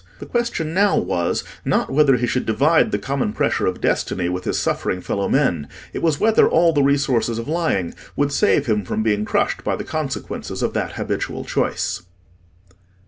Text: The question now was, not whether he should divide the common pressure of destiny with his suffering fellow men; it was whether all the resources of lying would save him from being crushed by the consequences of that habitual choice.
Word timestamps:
The 0.17 0.25
question 0.25 0.73
now 0.73 0.97
was, 0.97 1.43
not 1.63 1.91
whether 1.91 2.15
he 2.17 2.25
should 2.25 2.47
divide 2.47 2.89
the 2.89 2.97
common 2.97 3.33
pressure 3.33 3.67
of 3.67 3.79
destiny 3.79 4.29
with 4.29 4.45
his 4.45 4.57
suffering 4.57 4.99
fellow 4.99 5.29
men; 5.29 5.67
it 5.93 6.01
was 6.01 6.19
whether 6.19 6.49
all 6.49 6.73
the 6.73 6.81
resources 6.81 7.37
of 7.37 7.47
lying 7.47 7.93
would 8.15 8.31
save 8.31 8.65
him 8.65 8.83
from 8.83 9.03
being 9.03 9.25
crushed 9.25 9.63
by 9.63 9.75
the 9.75 9.83
consequences 9.83 10.63
of 10.63 10.73
that 10.73 10.93
habitual 10.93 11.45
choice. 11.45 12.01